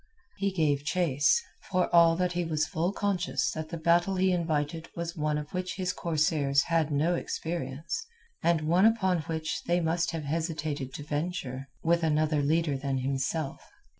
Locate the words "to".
10.95-11.03